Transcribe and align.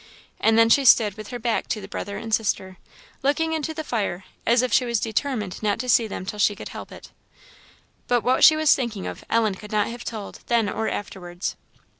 And 0.39 0.57
then 0.57 0.67
she 0.67 0.83
stood 0.83 1.13
with 1.15 1.27
her 1.27 1.37
back 1.37 1.67
to 1.67 1.79
the 1.79 1.87
brother 1.87 2.17
and 2.17 2.33
sister, 2.33 2.77
looking 3.21 3.53
into 3.53 3.71
the 3.71 3.83
fire, 3.83 4.23
as 4.47 4.63
if 4.63 4.73
she 4.73 4.83
was 4.83 4.99
determined 4.99 5.61
not 5.61 5.77
to 5.77 5.87
see 5.87 6.07
them 6.07 6.25
till 6.25 6.39
she 6.39 6.55
couldn't 6.55 6.71
help 6.73 6.91
it. 6.91 7.11
But 8.07 8.23
what 8.23 8.43
she 8.43 8.55
was 8.55 8.73
thinking 8.73 9.05
of, 9.05 9.23
Ellen 9.29 9.53
could 9.53 9.71
not 9.71 9.85
have 9.89 10.03
told, 10.03 10.39
then 10.47 10.67
or 10.67 10.89
afterwards. 10.89 11.55